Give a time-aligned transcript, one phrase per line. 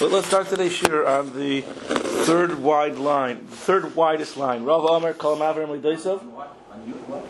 [0.00, 4.64] But let's start today's shir on the third wide line, the third widest line.
[4.64, 6.22] Rav Omer Kol Mavrim Lidaisov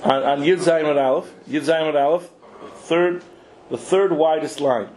[0.04, 2.30] on, Yud Zayin with Aleph, Yud Zayin with Aleph,
[2.76, 3.24] third,
[3.70, 4.88] the third widest line,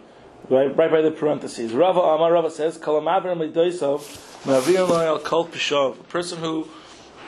[0.51, 1.73] right, right by the parentheses.
[1.73, 4.01] Rav Omer Rav says Kol Mavrim Lidaisov
[4.43, 6.67] Mavir Loyal Kol Pishov, a person who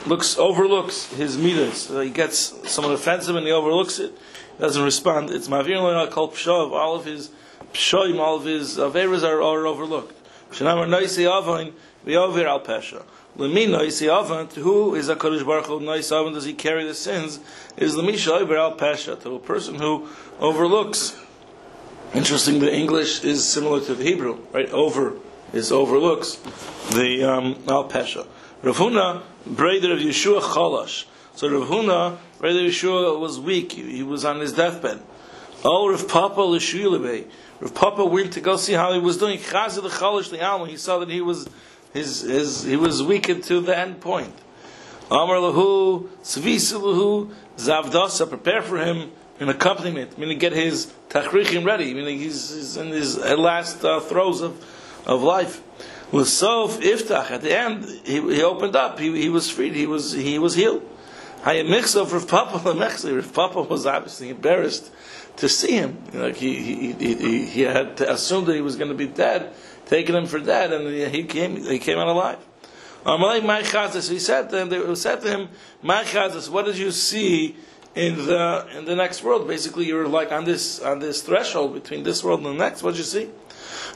[0.05, 1.89] looks overlooks his midas.
[1.89, 4.11] Uh, he gets someone offensive and he overlooks it,
[4.57, 5.31] he doesn't respond.
[5.31, 6.71] It's Mavir Loyal Kol Pishov.
[6.71, 7.31] All of his
[7.73, 10.14] pshoim, all of his averas are, are overlooked.
[10.55, 11.73] Shenamar Noisi Avon,
[12.05, 13.03] we over al Pesha.
[13.37, 16.93] Lemi Noisi Avon, who is a Kodesh Baruch Hu Noisi Avon, does he carry the
[16.93, 17.41] sins?
[17.75, 20.07] Is Lemisha over al Pesha, to a person who
[20.39, 21.21] overlooks.
[22.13, 24.69] Interesting, the English is similar to the Hebrew, right?
[24.69, 25.17] Over
[25.51, 26.35] is overlooks
[26.93, 28.25] the um, al Pesha.
[28.61, 31.03] Rav Huna, brother of Yeshua Chalash.
[31.35, 33.73] So Rav Huna, brother of Yeshua, was weak.
[33.73, 35.01] He, was on his deathbed.
[35.65, 37.25] Oh, Rav Papa L'Shuyilebe.
[37.59, 39.39] Rav Papa went to go see how he was doing.
[39.39, 41.47] Chazir the Chalash the He saw that he was
[41.93, 44.33] his, his he was weakened to the end point.
[45.09, 51.93] Amar lahu, Svisa lahu, Zavdasa, prepare for him an accompaniment, meaning get his tachrichim ready,
[51.93, 54.63] meaning he's, he's in his last uh, throes of,
[55.05, 55.61] of life.
[56.11, 59.85] With Sof Iftach, at the end, he, he opened up, he, he was freed, he
[59.85, 60.87] was, he was healed.
[61.41, 64.91] Hayamixov Rav Papa Lamechli, Rav Papa was obviously embarrassed
[65.37, 65.97] to see him.
[66.13, 69.53] Like he, he, he, he had assumed that he was going to be dead,
[69.85, 72.39] taking him for dead, and he came, he came out alive.
[73.05, 75.49] Um, so he said to him, they said to him,
[75.83, 76.03] "My
[76.49, 77.55] what did you see
[77.93, 79.47] in the in the next world?
[79.47, 82.81] Basically, you're like on this on this threshold between this world and the next.
[82.81, 83.29] What did you see?"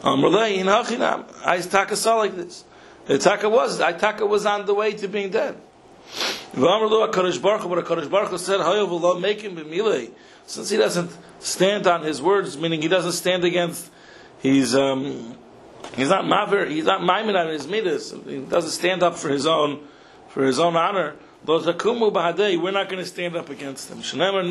[0.04, 2.64] Um, I taka saw like this.
[3.08, 5.56] The taka was, I taka was on the way to being dead.
[5.56, 10.12] Um, but Kadosh Baruch said, make him b'milei."
[10.50, 13.88] Since he doesn't stand on his words, meaning he doesn't stand against,
[14.42, 15.38] he's um,
[15.96, 18.16] he's not maver, he's not maimin on his midas.
[18.26, 19.88] He doesn't stand up for his own
[20.30, 21.14] for his own honor.
[21.46, 24.00] We're not going to stand up against him.
[24.20, 24.42] Over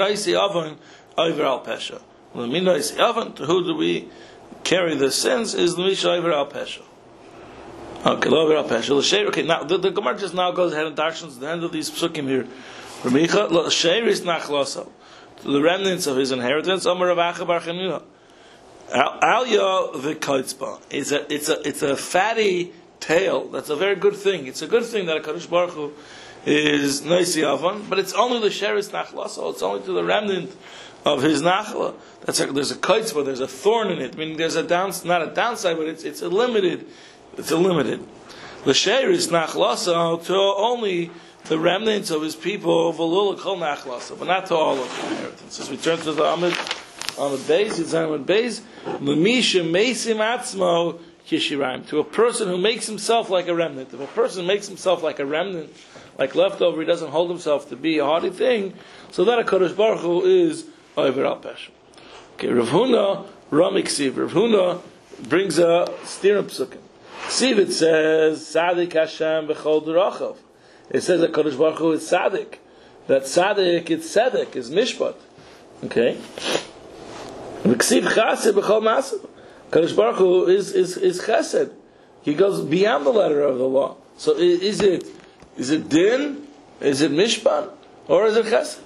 [1.42, 2.00] al pesha.
[3.34, 4.08] To who do we
[4.62, 5.54] carry the sins?
[5.54, 6.82] Is the misha over al pesha.
[8.06, 9.26] Okay, over al pesha.
[9.26, 11.90] Okay, now the, the Gemara just now goes ahead and darshans the end of these
[11.90, 12.46] psukim here.
[13.02, 14.92] Ramicha l'sheir is nachlosel
[15.42, 16.86] to the remnants of his inheritance.
[16.86, 18.02] Amar Ravacha Bar Chanina.
[18.90, 20.80] Alya v'kotzba.
[20.90, 23.48] It's a it's a it's a fatty tail.
[23.48, 24.46] That's a very good thing.
[24.46, 25.92] It's a good thing that a Kadosh Baruch Hu
[26.46, 29.28] is noisi avon, but it's only the sheris nachla.
[29.28, 30.54] So it's only to the remnant
[31.04, 31.94] of his nachla.
[32.24, 33.24] That's a, there's a kotzba.
[33.24, 34.14] There's a thorn in it.
[34.14, 36.86] I mean, there's a down not a downside, but it's it's a limited.
[37.36, 38.06] It's a limited.
[38.64, 41.10] The sheris nachla to only
[41.48, 45.06] the remnants of his people, of Alula Kol Nachlasa, but not to all of the
[45.08, 45.58] inheritance.
[45.58, 46.52] As we turn to the Amid,
[47.18, 51.86] Amid Beis, it's Amid Beis, Lumisha Mesim Atzmo Kishiraim.
[51.88, 53.92] To a person who makes himself like a remnant.
[53.94, 55.74] If a person makes himself like a remnant,
[56.18, 58.74] like leftover, he doesn't hold himself to be a hardy thing,
[59.10, 60.66] so that a Kodesh Baruch Hu is
[60.96, 61.70] over al Pesh.
[62.34, 64.16] Okay, Rav Huna, Ramik Siv.
[64.16, 64.82] Rav Huna
[65.28, 66.78] brings a stirrup psukim.
[67.26, 70.36] Siv it says, Sadik Hashem b'chol derachav.
[70.90, 72.56] It says that Kodesh Baruch Hu is tzaddik.
[73.06, 75.14] That tzaddik is tzedek, is mishpat.
[75.84, 76.18] Okay?
[77.62, 79.28] V'ksiv chassid b'chol masav.
[79.70, 81.72] Kodesh Baruch Hu is, is, is chesed.
[82.22, 83.96] He goes beyond the letter of the law.
[84.16, 85.04] So is it,
[85.56, 86.46] is it din?
[86.80, 87.70] Is it mishpat?
[88.06, 88.80] Or is it chesed?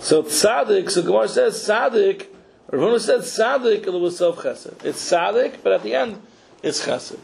[0.00, 2.26] So tzaddik, so Gemara says tzaddik,
[2.70, 4.84] Ravuna said tzaddik, it was self chesed.
[4.84, 6.20] It's tzaddik, but at the end,
[6.62, 7.18] it's chesed.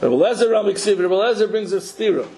[0.00, 2.28] Rabbi Lezer Rabbi Lezer brings a stira.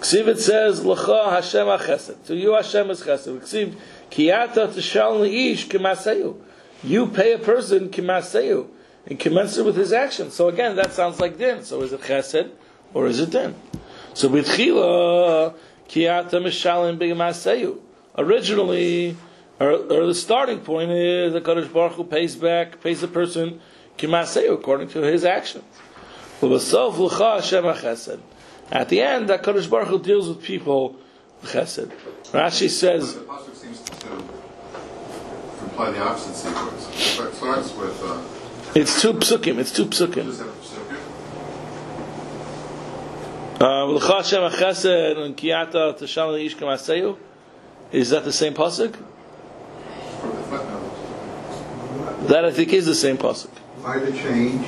[0.00, 2.26] Ksiv it says, L'cha Hashem ha-chesed.
[2.26, 3.40] To you Hashem is chesed.
[3.40, 3.76] Ksiv,
[4.10, 6.36] Kiyata tishal ish kimaseyu.
[6.84, 8.68] You pay a person kimaseyu.
[9.06, 10.30] And commensurate with his action.
[10.30, 11.64] So again, that sounds like din.
[11.64, 12.50] So is it chesed
[12.92, 13.54] or is it din?
[14.14, 15.54] So b'tchila,
[15.88, 17.78] Kiyata mishalim b'gimaseyu.
[18.18, 19.16] Originally,
[19.58, 23.60] or, or, the starting point is the Kadosh Baruch Hu pays back, pays the person
[23.96, 25.64] kimaseyu according to his actions.
[26.42, 28.20] L'basov l'cha Hashem ha-chesed.
[28.70, 30.96] At the end, that Kadosh Baruch Hu deals with people
[31.42, 31.92] chesed.
[32.32, 33.14] Rashi says.
[33.14, 34.08] The pasuk seems to
[35.62, 36.88] imply the opposite sequence.
[36.88, 38.02] It starts with.
[38.02, 38.22] Uh,
[38.74, 39.58] it's two psukim.
[39.58, 40.26] It's two psukim.
[47.92, 48.96] Is that the same pasuk?
[52.26, 53.48] That I think is the same pasuk.
[53.80, 54.66] Why the change?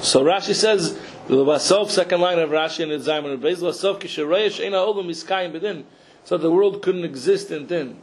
[0.00, 4.74] So Rashi says L'vasov, second line of Rashi and Zayman of Beis, L'vasov kishareyesh eina
[4.74, 5.84] olam iskayim bedin.
[6.24, 7.96] So the world couldn't exist in din.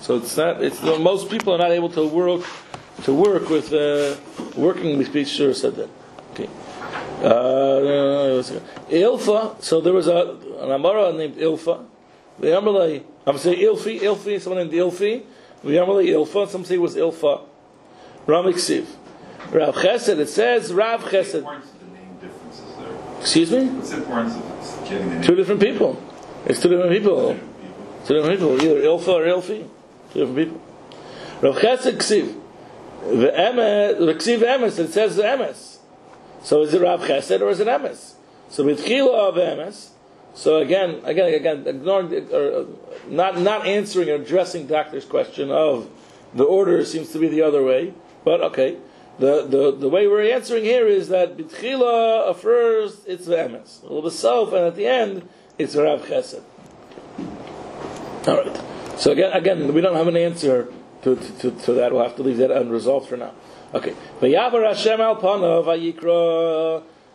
[0.00, 2.44] So it's not, it's, most people are not able to work
[3.04, 4.16] to work with uh,
[4.56, 5.88] working with speech sure said that.
[6.32, 6.48] Okay.
[7.22, 8.42] Uh,
[8.90, 9.62] Ilfa.
[9.62, 11.84] So there was a an Amara named Ilfa.
[12.38, 13.04] The Amalei.
[13.26, 14.00] I'm saying Ilfi.
[14.00, 14.40] Ilfi.
[14.40, 15.22] Someone named Ilfi.
[15.62, 16.48] The Amalei Ilfa.
[16.48, 17.42] Some say it was Ilfa.
[18.26, 18.86] Ramik Siv.
[19.52, 20.18] Rav Chesed.
[20.18, 21.42] It says Rav Chesed.
[21.42, 22.88] What's the name differences there?
[23.22, 23.66] Excuse me.
[23.66, 25.22] What's the importance of getting the name?
[25.22, 26.02] Two different people.
[26.44, 27.34] It's two different people.
[27.34, 28.04] different people?
[28.04, 28.62] Two different people.
[28.62, 29.68] Either Ilfa or Ilfi.
[30.12, 30.60] Two different people.
[31.40, 32.40] Rav Chesed Ksiv.
[33.02, 33.98] The Emes.
[33.98, 34.78] The Ksiv Emes.
[34.80, 35.78] It says the Emes.
[36.42, 38.14] So is it Rav Chesed or is it Emes?
[38.48, 39.90] So with Chila of Emes.
[40.34, 42.64] So again, again, again, ignoring or uh,
[43.06, 45.88] not not answering or addressing doctor's question of
[46.34, 47.94] the order seems to be the other way.
[48.24, 48.78] But okay,
[49.22, 53.82] the the, the way we're answering here is that B'tchila uh, first it's the Emes,
[53.82, 55.28] a little self, and at the end
[55.58, 56.42] it's Rav Chesed.
[58.26, 58.60] All right.
[58.98, 60.72] So again, again, we don't have an answer
[61.02, 61.92] to, to, to, to that.
[61.92, 63.32] We'll have to leave that unresolved for now.
[63.72, 63.94] Okay.
[64.20, 65.66] Vayavar Hashem al panav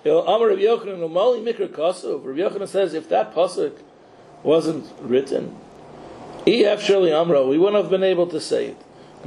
[0.05, 2.25] il amar Rav Yochanan umali mikra kasuv.
[2.25, 3.77] Rav Yochanan says if that pasuk
[4.43, 5.57] wasn't written,
[6.47, 8.77] ef surely amra, we wouldn't have been able to say it.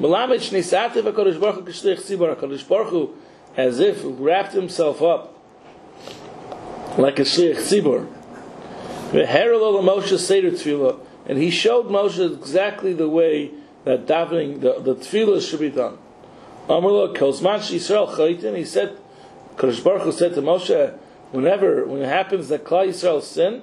[0.01, 3.11] Malamich nisativ hakadosh baruch hu k'shlich tzibur hakadosh baruch hu
[3.55, 5.37] as if wrapped himself up
[6.97, 8.11] like a shlich tzibur.
[9.11, 13.51] V'herel Moshe seder tefillah, and he showed Moshe exactly the way
[13.85, 15.99] that davening the, the tefillah should be done.
[16.67, 18.57] Amrullah Kozman Yisrael Chaytin.
[18.57, 18.97] He said,
[19.57, 20.97] Kadosh Baruch Hu said to Moshe,
[21.33, 23.63] whenever when it happens that Klal Yisrael sin,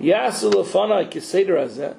[0.00, 1.94] Yasu Lefana Kiseder Hazeh.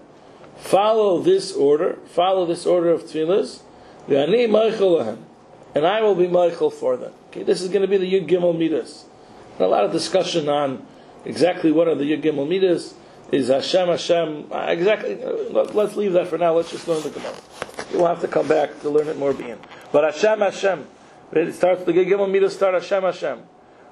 [0.60, 1.98] Follow this order.
[2.08, 3.62] Follow this order of tefillahs.
[4.08, 7.14] And I will be Michael for them.
[7.30, 9.06] Okay, this is going to be the Yud Gimel Midas.
[9.60, 10.86] A lot of discussion on
[11.26, 12.96] exactly what are the Yud Gimel Midas.
[13.32, 15.24] Is Hashem Hashem uh, exactly?
[15.24, 16.54] uh, let- Let's leave that for now.
[16.54, 17.36] Let's just learn the Gemara.
[17.94, 19.34] We'll have to come back to learn it more.
[19.34, 19.60] Being,
[19.92, 20.88] but Hashem Hashem.
[21.32, 23.42] It starts the Yud Gimel Midas start Hashem Hashem.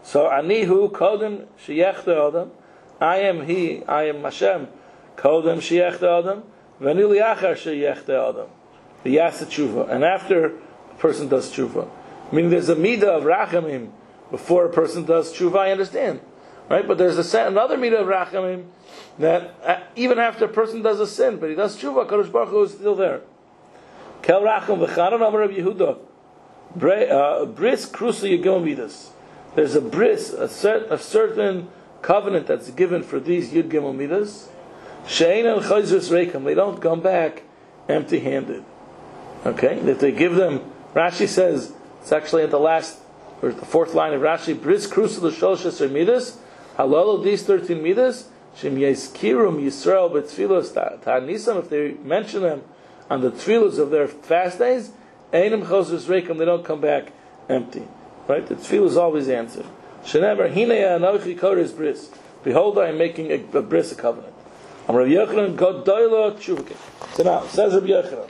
[0.02, 2.50] So Anihu Kodem Sheyech Adam.
[3.00, 3.84] I am He.
[3.84, 4.68] I am Hashem.
[5.18, 6.44] Kodem Sheyech Adam.
[6.82, 8.48] V'ani Liachar Sheyech Adam.
[9.04, 9.90] The Yasa Tshuva.
[9.90, 11.88] And after a person does Tshuva,
[12.32, 13.92] meaning there's a midah of Rachamim
[14.32, 15.60] before a person does Tshuva.
[15.60, 16.20] I understand,
[16.70, 16.88] right?
[16.88, 18.66] But there's a another midah of Rachamim
[19.20, 22.50] that uh, even after a person does a sin, but he does Tshuva, Kadosh Baruch
[22.50, 23.22] Hu is still there.
[24.22, 26.00] Kel Racham v'chanan Amar of Yehuda.
[26.76, 29.12] Uh, Bris Krusa Yigom Midas.
[29.56, 31.70] There's a bris, a, cer- a certain
[32.02, 34.50] covenant that's given for these Yud Gimel Midas.
[35.07, 36.44] Shein el Chayzus Reikam.
[36.44, 37.44] They don't come back
[37.89, 38.63] empty-handed.
[39.45, 40.62] Okay, if they give them,
[40.94, 43.00] Rashi says it's actually at the last
[43.42, 44.59] or the fourth line of Rashi.
[44.59, 46.38] Bris Krusa l'Sholshas Midas.
[46.77, 48.30] Halalo these thirteen Midas.
[48.56, 51.59] Shem Yeskirum Yisrael b'Tfilos Ta'anisam.
[51.59, 52.63] If they mention them
[53.09, 54.92] on the tefillos of their fast days,
[55.31, 56.38] Einam Chosers Reikam.
[56.38, 57.13] They don't come back
[57.48, 57.88] empty.
[58.27, 58.45] Right?
[58.45, 59.68] The tefillah always answered.
[60.04, 62.09] Shenever Hinei Anochi Kodesh Bris.
[62.44, 64.33] Behold, I am making a, a bris a covenant.
[64.89, 66.74] I'm Rav Yochanan Godoyla Tshuva.
[67.13, 68.30] So now says Rav Yochanan.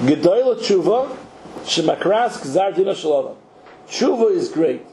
[0.00, 1.16] Gedoyla Tshuva
[1.62, 3.38] Shemakras Gzar Dina Shalom.
[3.88, 4.84] Tshuva is great.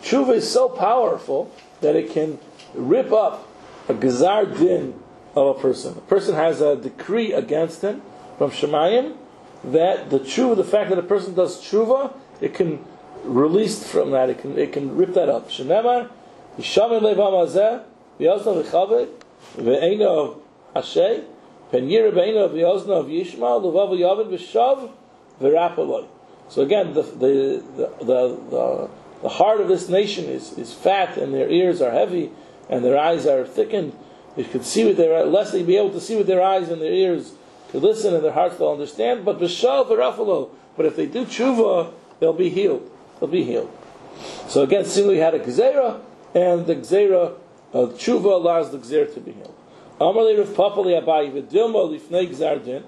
[0.00, 2.38] Tshuva is so powerful that it can
[2.72, 3.48] rip up
[3.88, 4.94] a Gzar Din
[5.34, 5.98] of a person.
[5.98, 8.00] A person has a decree against him
[8.36, 9.16] from Shemayim
[9.64, 12.84] that the tshuva, the fact that a person does tshuva, it can
[13.24, 14.30] release from that.
[14.30, 15.50] It can it can rip that up.
[15.50, 16.10] Shenemar
[16.56, 17.82] Yishamin Levam Hazeh
[18.20, 19.08] V'Yosna V'Chaved
[19.58, 20.40] V'Eino
[20.74, 21.24] Hashay
[21.70, 24.90] Pen Yira B'Eino V'Yosna V'Yishma L'Vav V'Yavin V'Shav
[25.40, 26.06] V'Rapaloi.
[26.48, 28.88] So again, the the, the the
[29.22, 32.30] the heart of this nation is, is fat, and their ears are heavy,
[32.70, 33.92] and their eyes are thickened.
[34.36, 36.80] They could see with their lest they be able to see with their eyes and
[36.80, 37.32] their ears
[37.72, 39.24] to listen, and their hearts will understand.
[39.24, 40.50] But b'shav v'rafalo.
[40.76, 42.88] But if they do tshuva, they'll be healed.
[43.18, 43.70] They'll be healed.
[44.46, 46.00] So again, similarly, had a gzera,
[46.34, 47.34] and the gzera
[47.72, 49.54] of tshuva allows the gzera to be healed.
[50.00, 52.84] Amalei Rav Papali Abaye v'dilma lifnei gzardin.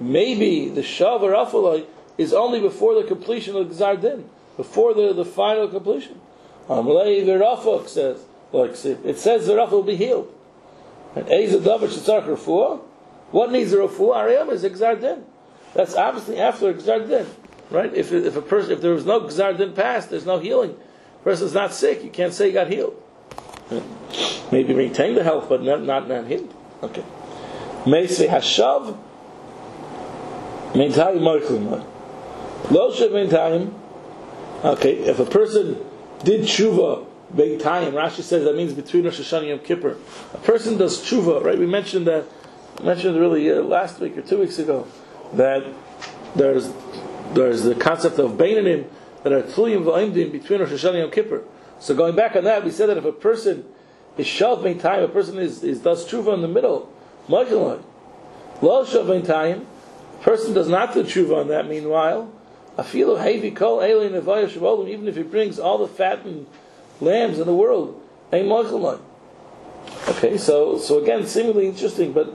[0.00, 1.86] Maybe the shav v'rafalo
[2.18, 4.24] is only before the completion of gzardin,
[4.56, 6.20] before the, the final completion.
[6.68, 10.32] Amalei v'rafok says, like it says the rafah will be healed.
[11.14, 12.80] And Eza Davar Shetzarch Refuah.
[13.32, 14.16] What needs a Refuah?
[14.16, 15.24] Ariam is a Gzar Din.
[15.74, 17.26] That's obviously after a Gzar Din.
[17.70, 17.92] Right?
[17.94, 20.70] If, if a person, if there was no Gzar Din passed, there's no healing.
[20.70, 22.94] The person's not sick, you can't say he got healed.
[24.50, 26.52] Maybe maintain the health, but not, not, not healed.
[26.82, 27.04] Okay.
[27.84, 28.98] Meisei Hashav.
[30.72, 31.86] Meintayim Moichlim.
[32.70, 33.72] Lo Shev Meintayim.
[34.64, 35.78] Okay, if a person
[36.22, 37.92] did tshuva Big time.
[37.92, 39.96] Rashi says that means between Rosh Hashanah and Yom Kippur.
[40.34, 41.58] A person does tshuva, right?
[41.58, 42.26] We mentioned that,
[42.82, 44.86] mentioned really uh, last week or two weeks ago,
[45.32, 45.64] that
[46.36, 46.70] there's
[47.32, 48.84] there's the concept of Bainanim
[49.22, 51.42] that are Tluyim V'Aimdim between Rosh Hashanah and Yom Kippur.
[51.82, 53.64] So going back on that, we said that if a person
[54.16, 56.88] is Shalving time, a person is, is does tshuva in the middle,
[57.28, 57.82] Ma'akalai.
[58.60, 59.66] Lo Shalving time,
[60.20, 62.32] a person does not do tshuva on that meanwhile,
[62.78, 66.46] Afilu Hevi Kol Alien Shavolim, even if he brings all the fattened
[67.00, 68.00] lambs in the world,
[68.32, 69.00] Ein Ma'akalai.
[70.08, 72.32] Okay, so so again, seemingly interesting, but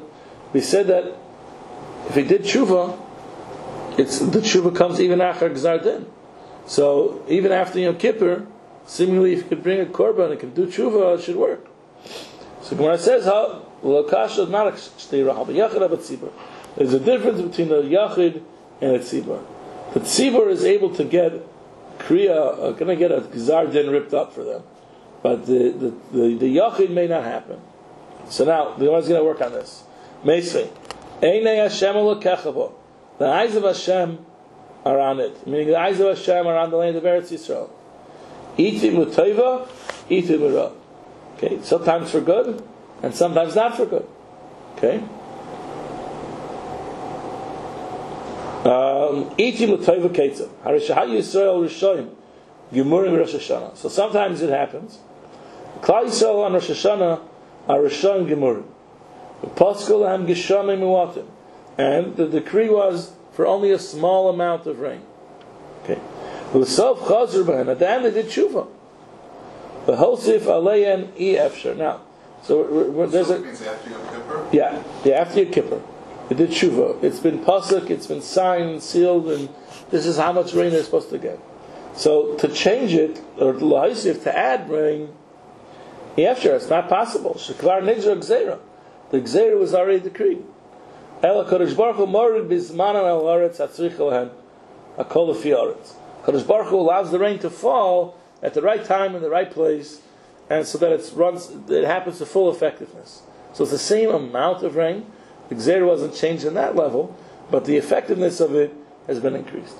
[0.52, 1.16] we said that
[2.10, 3.00] if he did tshuva,
[3.98, 6.06] it's the tshuva comes even after Gzar Din.
[6.66, 8.46] So even after Yom Kippur,
[8.88, 11.68] seemingly if you could bring a korban and can do tshuva, it should work.
[12.62, 16.32] So Gemara says, "How lokasha not yachid tzibur."
[16.76, 18.42] There's a difference between a yachid
[18.82, 19.44] and a tzibur.
[19.94, 21.34] The tzibur is able to get
[22.00, 24.64] kriya, uh, going to get a gzar din ripped up for them,
[25.22, 27.60] but the the the, the yachid may not happen.
[28.30, 29.84] So now the Gemara is going to work on this.
[30.24, 30.70] Meisvei,
[31.22, 31.96] Hashem.
[33.18, 34.26] The eyes of Hashem
[34.86, 37.70] are on it, meaning the eyes of Hashem are on the land of Eretz Yisrael.
[38.58, 39.68] Itim l'toiva,
[40.10, 40.72] itim.
[41.38, 42.64] Okay, sometimes for good,
[43.04, 44.08] and sometimes not for good.
[44.76, 44.98] Okay.
[48.66, 52.10] Um, Itim rishoyim.
[52.74, 53.78] Gemurim.
[53.78, 55.00] So sometimes it happens.
[55.82, 57.22] Klal Yisrael on Rosh Hashanah
[57.70, 58.66] are rishoyim gemurim.
[59.56, 61.28] Paschal ham geshamim muatim
[61.78, 65.02] and the decree was for only a small amount of rain.
[65.84, 66.00] Okay.
[66.54, 67.70] L'sof chazur b'hem.
[67.70, 68.68] At the end, they did tshuva.
[69.86, 71.76] The hosif aleyan e efsher.
[71.76, 72.02] Now,
[72.44, 74.48] so we're, we're, there's a it means after Yom Kippur?
[74.52, 75.16] yeah, yeah.
[75.16, 75.82] After Yom Kippur,
[76.30, 77.04] they did tshuva.
[77.04, 77.90] It's been pasuk.
[77.90, 79.50] It's been signed, sealed, and
[79.90, 81.40] this is how much rain they're supposed to get.
[81.96, 85.14] So to change it or l'haisif to add rain,
[86.18, 87.36] efsher, it's not possible.
[87.36, 88.60] Shekvar nigzer gzera.
[89.12, 90.44] The gzera was already decreed.
[91.24, 94.30] Ela Kodesh Baruch Hu morid bizmanan al haaretz atzrich lehen
[94.98, 95.94] akol lefi haaretz.
[96.28, 99.50] Kodesh Baruch Hu allows the rain to fall at the right time in the right
[99.50, 100.02] place,
[100.50, 103.22] and so that it runs, it happens to full effectiveness.
[103.54, 105.06] So it's the same amount of rain.
[105.48, 107.16] The Gzer wasn't changed in that level,
[107.50, 108.74] but the effectiveness of it
[109.08, 109.78] has been increased.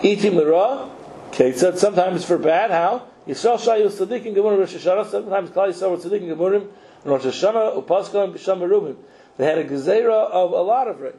[0.00, 0.90] Itim l'ra,
[1.32, 3.06] Ketzad, sometimes for bad, how?
[3.26, 6.68] Yisrael Shayu Tzadikim Gemurim Rosh Hashanah, sometimes Klal Yisrael Tzadikim Gemurim,
[7.02, 8.96] and Rosh Hashanah, Upaskal, and Bisham.
[9.36, 11.12] They had a gezerah of a lot of rain.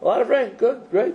[0.00, 1.14] A lot of rain, good, great.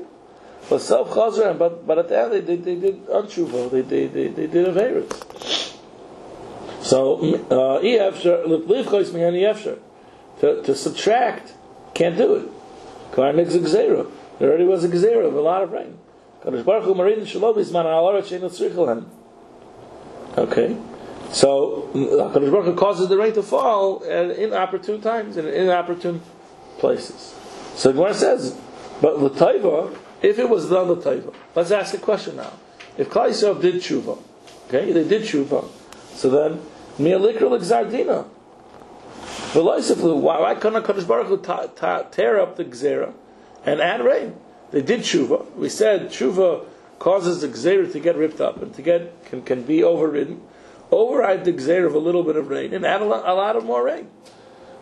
[0.69, 4.07] But self chazer, but but at the end they did they did unshuva, they they
[4.07, 5.73] they, they did averis.
[6.81, 7.19] So
[7.51, 7.79] uh,
[10.39, 11.53] to to subtract
[11.93, 12.49] can't do it.
[13.15, 15.97] There already was a gezerah of a lot of rain.
[20.37, 20.77] Okay.
[21.31, 26.21] So Kadosh Baruch Hu causes the rain to fall at inopportune times and in inopportune
[26.79, 27.33] places.
[27.75, 28.59] So Gemara says,
[29.01, 32.53] but l'taiva, if it was done l'taiva, let's ask a question now.
[32.97, 34.17] If Yisrael did tshuva,
[34.67, 35.67] okay, they did tshuva,
[36.13, 36.61] so then
[36.97, 38.25] mi'alikra l'gzardina.
[39.53, 43.13] Why, why couldn't Kadosh Baruch Hu ta, ta, tear up the gzera
[43.65, 44.35] and add rain?
[44.71, 45.53] They did tshuva.
[45.55, 46.65] We said tshuva
[46.97, 50.41] causes the gzera to get ripped up and to get can, can be overridden.
[50.89, 53.55] Override the gzera of a little bit of rain and add a lot, a lot
[53.55, 54.09] of more rain.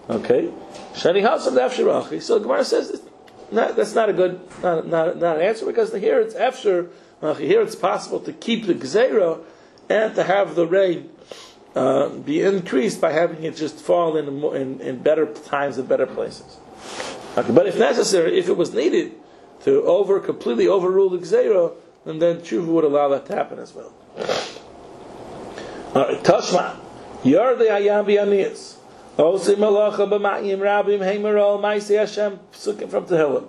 [0.09, 0.51] Okay,
[0.93, 2.21] Shani Hasam Efshirachi.
[2.21, 3.01] So the Gemara says
[3.51, 6.89] not, that's not a good, not, not, not an answer because here it's Efshir.
[7.37, 9.43] Here it's possible to keep the Gzera
[9.89, 11.09] and to have the rain
[11.75, 16.07] uh, be increased by having it just fall in, in, in better times and better
[16.07, 16.57] places.
[17.37, 19.13] Okay, but if necessary, if it was needed
[19.63, 21.73] to over completely overrule the Gzera,
[22.05, 23.93] then then Tshuva would allow that to happen as well.
[25.93, 26.77] All right, Tashma.
[27.23, 28.77] Yardei Hayam.
[29.17, 33.45] Osim malacha b'ma'yim rabim heimerol ma'isei Hashem psukim from Tehillim.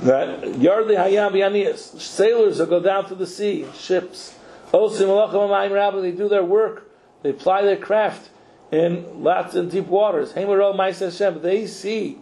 [0.00, 4.34] That yardei hayam b'yaniyas sailors will go down to the sea, ships.
[4.72, 6.90] Osim malacha b'ma'yim rabim they do their work,
[7.22, 8.30] they ply their craft
[8.72, 10.32] in lots and deep waters.
[10.32, 12.18] Heimerol ma'isei Hashem they see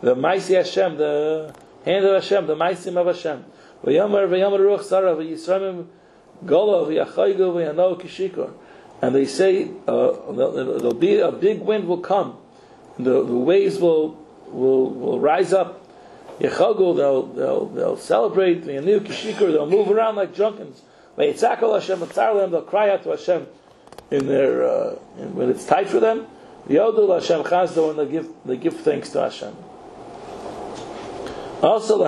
[0.00, 3.44] the ma'isei Hashem, the hand of Hashem, the ma'isim of Hashem.
[3.84, 5.86] V'yomer v'yomer ruach sarah v'yisramim
[6.46, 8.52] golo v'yachaygu v'yano kishikor
[9.02, 12.38] and they say uh, there'll be a big wind will come,
[12.98, 14.16] the, the waves will
[14.46, 15.80] will will rise up.
[16.38, 18.64] They'll they'll they'll celebrate.
[18.64, 20.34] They'll move around like
[21.98, 23.46] Atzarlem, they'll cry out to Hashem
[24.10, 24.94] in their uh,
[25.34, 26.26] when it's tight for them.
[26.68, 29.54] Yodul Hashem Chazdo, and they give they give thanks to Hashem.
[31.62, 32.04] Also,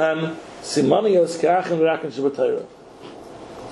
[0.63, 1.41] simanios
[2.11, 2.67] shabbatayra.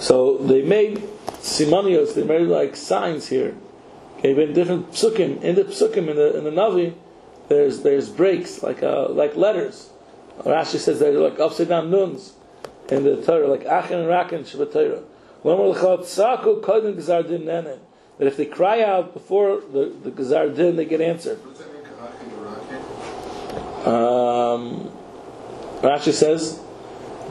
[0.00, 1.09] So they made
[1.42, 3.54] simanios, they made like signs here.
[4.18, 6.94] Okay, but in different psukim, in the psukim, in the in the Navi,
[7.49, 9.90] there's there's breaks like uh, like letters.
[10.38, 12.32] Rashi says they're like upside down nuns,
[12.88, 15.02] in the Torah, like Achin and Rakin Shabbat Torah.
[15.44, 17.80] Lomer l'chal tzaku kodem gzar din nenen.
[18.18, 21.38] That if they cry out before the, the gzar din, they get answered.
[21.44, 22.32] What does that mean, Ka'achin
[23.84, 24.90] or Um,
[25.80, 26.61] Rashi says,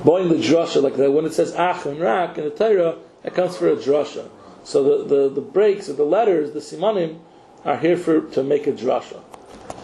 [0.03, 3.33] boing the drasha, like that when it says ach and rak in the Torah, that
[3.33, 4.29] comes for a drasha.
[4.63, 7.19] So the, the, the breaks of the letters, the simanim,
[7.63, 9.21] are here for to make a drasha.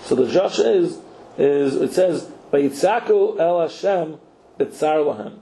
[0.04, 1.00] So the drasha is
[1.38, 4.20] is it says Vayitzaku el Hashem
[4.60, 5.40] b'tzar lahem.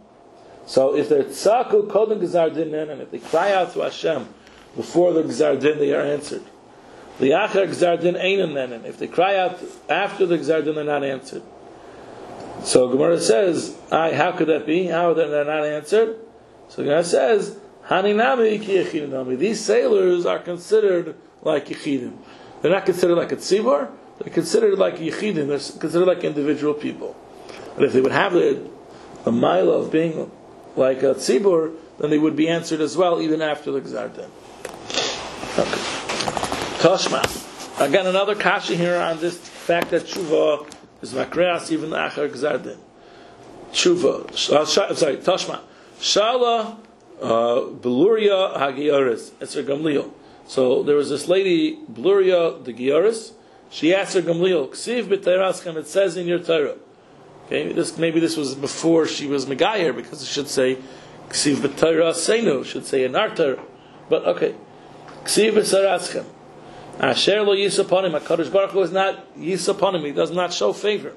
[0.66, 4.28] So if they're tzaku kodem gzar din and if they cry out to Hashem
[4.76, 6.44] before the gzar din, they are answered.
[7.20, 8.84] The achar gzar din nenen.
[8.84, 9.60] If they cry out
[9.90, 11.44] after the gzar din, they're not answered.
[12.64, 14.88] So Gemara says, "I how could that be?
[14.88, 16.18] How are they not answered?"
[16.70, 22.14] So Gemara says, "Haninami ki yechidim These sailors are considered like yechidim.
[22.62, 23.90] They're not considered like a tzibor.
[24.20, 25.48] They're considered like yechidim.
[25.48, 27.16] They're considered like individual people.
[27.76, 28.60] But if they would have the
[29.26, 30.32] a mile of being
[30.76, 34.30] like a tzibor, then they would be answered as well, even after the gzar din.
[35.58, 35.82] Okay.
[36.80, 37.82] Toshma.
[37.82, 42.78] Again, another kasha here on this fact that tshuva is makreas even achar gzar din.
[43.72, 44.52] Tshuva.
[44.52, 45.62] Uh, sorry, Toshma.
[46.00, 46.78] Shala
[47.22, 49.32] Beluria Hagioris.
[49.40, 50.12] It's her Gamliel.
[50.48, 53.34] So there was this lady, Beluria the Gioris.
[53.70, 56.76] She asked her Gamliel, Ksiv b'teiraschem, it says in your Torah.
[57.46, 60.78] Okay, this, maybe this was before she was Megayer, because it should say
[61.30, 63.64] Ksiv b'teira senu, should say in our Torah.
[64.10, 64.56] But okay.
[65.24, 66.26] Ksiv b'teiraschem.
[67.00, 68.18] Asher lo yisaponim.
[68.20, 70.06] HaKadosh Baruch Hu is not yisaponim.
[70.06, 71.14] He does not show favor.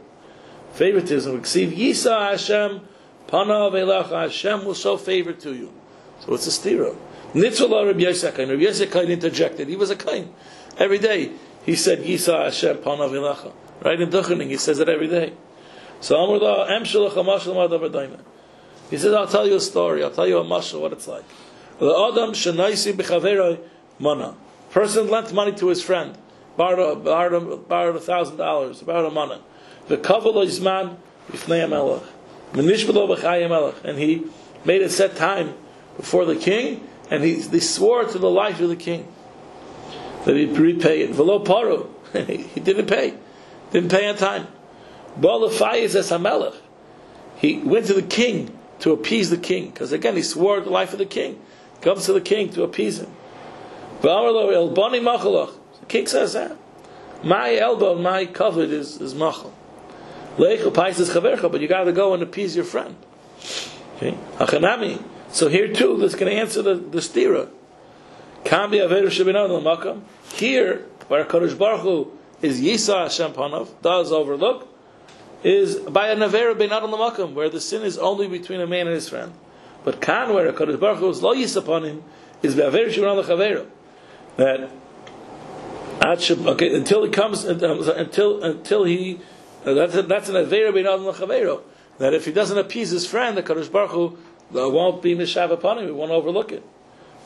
[0.72, 1.40] Favoritism.
[1.42, 2.80] Ksiv yisa Hashem
[3.28, 4.22] panav elecha.
[4.22, 5.72] Hashem will show favor to you.
[6.20, 6.96] So it's a stira.
[7.34, 8.48] Nitzvah Rabbi Yosef Kain.
[8.48, 9.68] Rabbi Yosef interjected.
[9.68, 10.32] He was a Kain.
[10.78, 11.32] Every day
[11.64, 13.52] he said yisa Hashem panav elecha.
[13.84, 15.34] Right in Duchening he says it every day.
[16.00, 18.20] So Amr da em shalach.
[18.90, 20.02] He says, I'll tell you a story.
[20.02, 21.24] I'll tell you a mashal, what it's like.
[21.78, 23.60] The Adam shenaisi b'chaveroi
[23.98, 24.34] mana.
[24.70, 26.16] Person lent money to his friend,
[26.56, 29.40] borrowed, borrowed, borrowed a thousand dollars, borrowed a mana.
[29.88, 30.96] The kaval izman
[31.30, 32.02] b'fnei melech,
[32.52, 34.24] menishbelo b'chayim melech, and he
[34.64, 35.54] made a set time
[35.98, 39.06] before the king, and he, he swore to the life of the king
[40.24, 41.10] that he'd repay it.
[41.10, 43.14] Velo paru, he didn't pay,
[43.70, 44.46] didn't pay on time.
[45.20, 46.54] Balafayis as hamelech,
[47.36, 50.92] he went to the king to appease the king, because again he swore the life
[50.92, 51.40] of the king.
[51.80, 53.10] Comes to the king to appease him.
[54.02, 56.56] The king says that.
[57.22, 59.52] My elbow, my covet is, is machal.
[60.36, 62.96] But you got to go and appease your friend.
[63.96, 64.16] Okay?
[65.30, 67.48] So here too, this can answer the, the stira.
[70.34, 74.68] Here, where Kodesh Baruch Hu is Yisa Hashem Panav, does overlook,
[75.42, 78.86] is by a Navera Ben Adam Lamakam, where the sin is only between a man
[78.86, 79.32] and his friend.
[79.84, 82.04] But Kan, where Kodesh Baruch Hu is Lo Yisa upon him,
[82.42, 83.66] is Be'aver Shimon Chavera.
[84.36, 84.70] That
[86.02, 89.20] okay, until he comes, until until he,
[89.64, 91.60] uh, that's a, that's an Avera Ben Adam.
[91.98, 94.18] That if he doesn't appease his friend, the Kodesh Baruch Hu
[94.54, 96.64] uh, won't be Mishav upon him, We won't overlook it.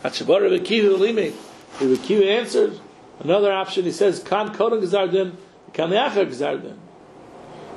[0.02, 1.32] Achabar Rebekiva Limi.
[1.78, 2.78] Rebekiva answered,
[3.20, 5.34] another option, he says, Kan Kodin Gzardin,
[5.72, 6.76] Kan Gzardin.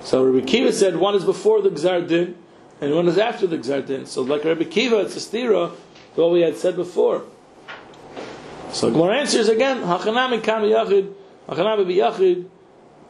[0.06, 2.36] So Rabbi Kiva said one is before the Gzar Din
[2.80, 4.06] and one is after the Gzar Din.
[4.06, 5.72] So like Rabbi Kiva, it's a stira
[6.14, 7.24] to what we had said before.
[8.72, 11.12] So Gemara answers again, Hachanami Kam Yachid,
[11.48, 12.48] Hachanami B'Yachid.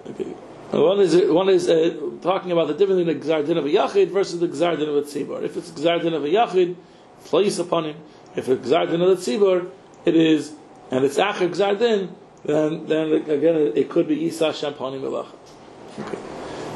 [0.09, 0.33] Okay.
[0.71, 3.69] One is one is uh, talking about the difference in the Gzar Din of a
[3.69, 5.43] Yachid versus the Gzar Din of a Tzibor.
[5.43, 6.75] If it's Gzar Din of a Yachid,
[7.23, 7.95] place upon him.
[8.35, 9.69] If it's Gzar Din of the Tzibor,
[10.05, 10.53] it is,
[10.91, 15.33] and it's Acher Gzar Din, then then again it could be Isa Shampanim Belacha.
[15.99, 16.35] Okay.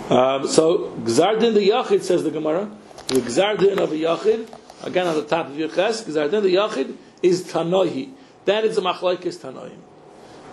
[0.09, 2.69] Um, so Gzardin the Yachid says the Gemara.
[3.07, 4.47] The Gzardin of a Yachid,
[4.83, 6.05] again on the top of your chest.
[6.05, 8.11] ches, Gzardin the Yachid is Tanohi.
[8.45, 9.77] That is a machlaikis Tanoim.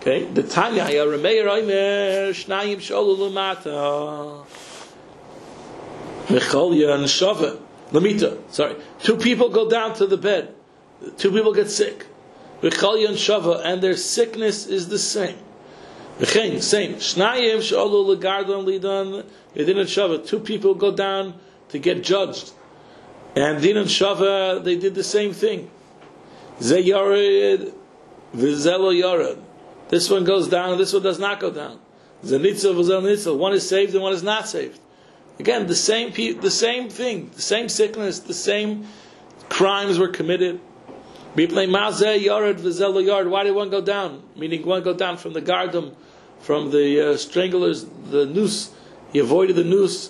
[0.07, 4.45] Okay, the Tanya ya Remeir Oimer Shnayim Sholu Lumata
[6.27, 7.59] Mecholya and Shava
[7.91, 8.37] Lamita.
[8.49, 10.55] Sorry, two people go down to the bed.
[11.17, 12.05] Two people get sick.
[12.61, 15.39] Mecholya and Shava, and their sickness is the same.
[16.21, 16.95] Same.
[16.95, 19.25] Shnayim she'olu legardon lidan
[19.57, 20.25] Yedin and Shava.
[20.25, 22.53] Two people go down to get judged.
[23.35, 25.69] And Din and Shava, they did the same thing.
[26.61, 27.73] Ze yared,
[28.33, 29.43] yared.
[29.89, 31.79] This one goes down and this one does not go down.
[32.23, 33.37] Zanitza v'zel nitza.
[33.37, 34.79] One is saved and one is not saved.
[35.39, 38.87] Again, the same pe- the same thing, the same sickness, the same
[39.49, 40.59] crimes were committed.
[41.35, 41.53] Why did
[43.55, 44.23] one go down?
[44.35, 45.95] Meaning one go down from the gardum,
[46.39, 48.71] from the uh, stranglers, the noose.
[49.13, 50.09] He avoided the noose.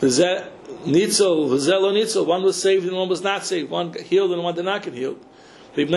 [0.00, 2.26] nitzel v'zel nitzel.
[2.26, 3.70] One was saved and one was not saved.
[3.70, 5.22] One healed and one did not get healed.
[5.76, 5.92] Yard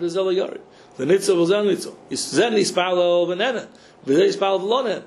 [0.00, 0.60] v'zel yard.
[0.96, 1.94] The nitzel v'zel nitzel.
[2.14, 3.66] Zen ispalo v'nena.
[4.06, 5.02] V'zel ispalo v'lo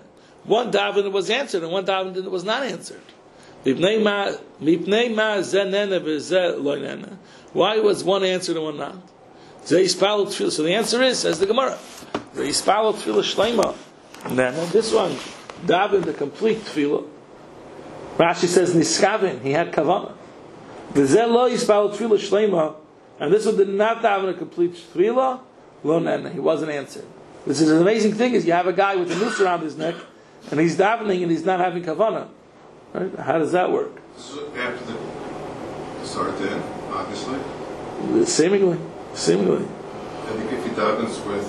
[0.45, 3.01] One daven was answered and one daven was not answered.
[3.65, 7.17] Mipnei ma mipnei ma zeh nena v'zel.
[7.53, 8.95] Why was one answered and one not?
[9.63, 11.77] So the answer is, says the Gemara,
[12.35, 13.75] zeh ispalo tefillah shleima.
[14.29, 14.65] Nena.
[14.67, 15.15] This one
[15.65, 17.07] daven the complete tefillah.
[18.17, 20.13] Rashi says niskavin, he had kavana.
[20.93, 22.75] V'zeh lo yispal tefillah shlema,
[23.19, 25.39] and this one did not daven a complete tefillah,
[25.85, 27.05] lo nena, he wasn't answered.
[27.45, 29.77] This is an amazing thing, is you have a guy with a noose around his
[29.77, 29.95] neck,
[30.49, 32.27] and he's davening and he's not having kavana.
[32.93, 33.13] Right?
[33.19, 33.91] How does that work?
[34.17, 37.39] So after the, the Sardin, obviously,
[38.25, 38.77] Seemingly,
[39.13, 39.65] seemingly.
[39.65, 41.45] I think if he davens with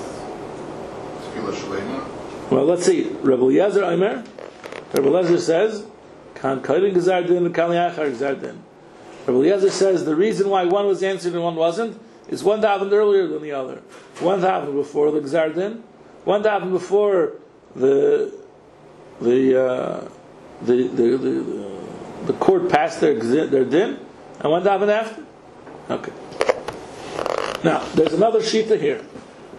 [1.22, 3.04] Tefillah Shalema, Well, let's see.
[3.04, 4.24] Rebbe Yezer Aimer,
[4.92, 5.84] Rebbe Lezer says,
[6.34, 8.58] Kan Kaidin Gezardin, Kan Liachar Gezardin.
[9.26, 12.92] Rebbe Yezer says the reason why one was answered and one wasn't is one happened
[12.92, 13.82] earlier than the other.
[14.20, 15.82] One happened before the Gezardin,
[16.24, 17.32] one happened before
[17.74, 18.32] the
[19.20, 20.08] the uh,
[20.62, 21.80] the, the, the,
[22.26, 23.98] the court passed their their din,
[24.40, 25.24] and one happened after.
[25.90, 26.12] Okay.
[27.64, 29.04] Now, there's another shita here.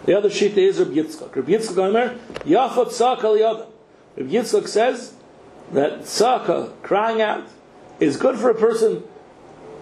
[0.06, 1.36] The other shita is Rabbi Yitzchak.
[1.36, 3.67] Rabbi Yitzchak Omer, Yachot Tzaka Liyadam.
[4.15, 5.13] Rabbi Yitzchak says
[5.71, 7.47] that Tzaka, crying out,
[7.99, 9.03] is good for a person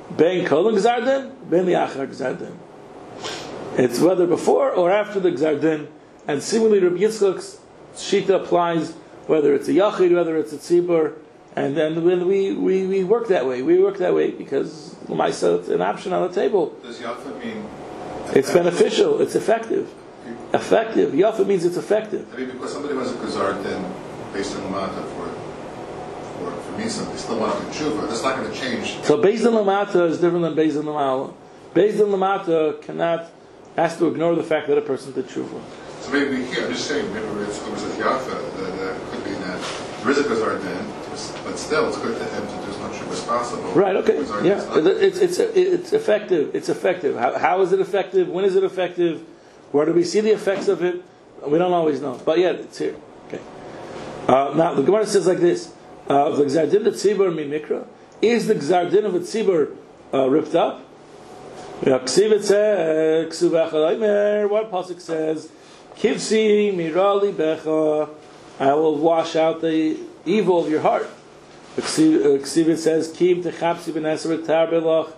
[0.09, 2.53] ben kolin gzardin, ben liachar gzardin.
[3.77, 5.87] It's whether before or after the gzardin,
[6.27, 7.59] and seemingly Rabbi Yitzchak's
[7.93, 8.93] shita applies
[9.27, 11.15] whether it's a yachid, whether it's a tzibur,
[11.55, 13.61] and then when we, we, we work that way.
[13.61, 16.69] We work that way because Lamaisa, it's an option on the table.
[16.83, 17.65] does Yafa mean?
[18.33, 19.21] It's beneficial.
[19.21, 19.93] It's effective.
[20.53, 21.13] Effective.
[21.13, 22.27] Yafa means it's effective.
[22.33, 23.91] I mean, because somebody was a Gazardin
[24.33, 25.29] based on Lamata for,
[26.39, 29.01] for, for me, something, they still want to tshuva, that's not going to change.
[29.03, 31.33] So Beis Din Lamata is different than Beis Din Lamala.
[31.73, 33.31] Beis Din Lamata cannot
[33.75, 35.61] has to ignore the fact that a person did tshuva.
[36.01, 39.23] So maybe here, I'm just saying, maybe it's, it was a Yafa, that, that could
[39.23, 42.77] be that there is a Gazardin, but still, it's good to him to do as
[42.77, 43.71] much as possible.
[43.71, 43.95] Right.
[43.95, 44.17] Okay.
[44.47, 44.63] Yeah.
[44.77, 46.53] It's it's it's effective.
[46.53, 47.15] It's effective.
[47.15, 48.29] How, how is it effective?
[48.29, 49.21] When is it effective?
[49.71, 51.03] Where do we see the effects of it?
[51.47, 52.21] We don't always know.
[52.23, 52.95] But yet it's here.
[53.27, 53.41] Okay.
[54.27, 55.73] Uh, now the Gemara says like this:
[56.07, 57.87] uh, The gzardin of tzibur min mikra
[58.21, 59.75] is the gzardin of a tzibur
[60.13, 60.84] uh, ripped up.
[61.83, 63.43] Yeah, Ksiv it says,
[64.49, 65.51] what pasuk says,
[65.97, 68.09] Kivsi mirali becha,
[68.57, 71.09] I will wash out the evil of your heart.
[71.75, 75.11] The Ksiv uh, says, Kim techapsi b'neser tar belach,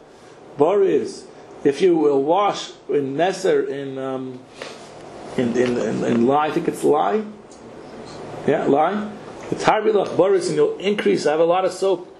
[0.57, 1.27] boris,
[1.63, 4.39] if you will wash in neser, in, um,
[5.37, 7.23] in, in, in, in lie, I think it's lie,
[8.47, 9.11] yeah, lie,
[9.51, 12.15] the belach boris, and you'll increase, I have a lot of soap.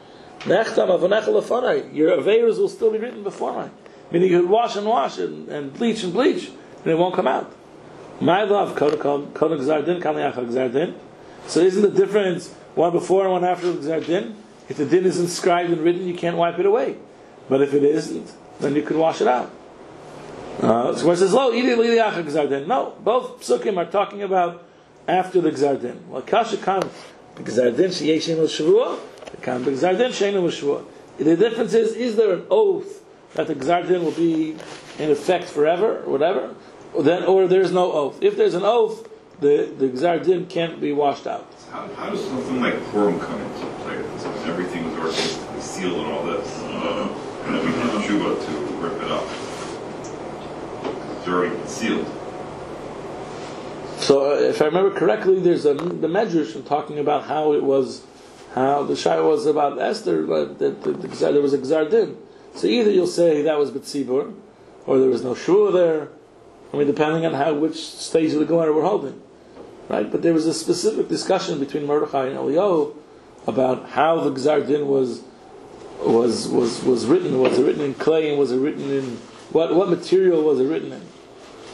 [0.45, 3.71] Your aveiros will still be written before me.
[4.11, 6.49] Meaning you could wash and wash and, and bleach and bleach,
[6.83, 7.53] and it won't come out.
[8.19, 10.95] My love, kodak zardin, kaliachak zardin.
[11.45, 14.33] So isn't the difference one before and one after the zardin?
[14.69, 16.97] If the din is inscribed and written, you can't wipe it away.
[17.47, 19.51] But if it isn't, then you can wash it out.
[20.61, 22.67] Uh, so it says, lo, idi liliachak zardin.
[22.67, 24.63] No, both psukim are talking about
[25.07, 26.05] after the gzardin.
[26.07, 28.99] Well, kasha gzardin sheyeshin l'shavua,
[29.41, 30.83] kam gzardin sheinu l'shavua.
[31.17, 33.03] The difference is, is there an oath
[33.37, 34.57] that the gzardin will be
[34.99, 36.55] in effect forever, or whatever?
[36.93, 38.17] Or then, or there's no oath.
[38.21, 39.07] If there's an oath,
[39.39, 41.47] the, the gzardin can't be washed out.
[41.71, 43.97] How, how does something like Purim come into play?
[43.97, 46.59] Because everything was already sealed and all this.
[46.63, 49.23] Uh, and then we did Tshuva to rip it up.
[51.19, 52.07] It's already sealed.
[53.99, 58.03] So, uh, if I remember correctly, there's a the Medrash talking about how it was,
[58.55, 62.15] how the Shai was about Esther, but that the, the, there was a Gzardin.
[62.57, 64.33] So either you'll say that was B'tzibur,
[64.85, 66.09] or there was no Shua there.
[66.73, 69.21] I mean, depending on how which stage of the Gemara we're holding,
[69.89, 70.11] right?
[70.11, 72.95] But there was a specific discussion between Mordechai and Eliyahu
[73.45, 75.21] about how the Gzardin was
[75.99, 77.39] was was was written.
[77.39, 79.17] Was it written in clay and was it written in
[79.51, 81.01] what what material was it written in?